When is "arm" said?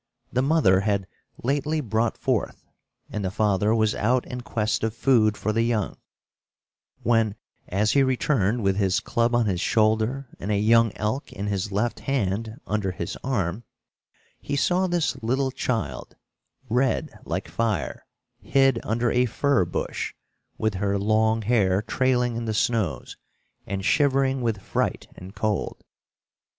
13.23-13.63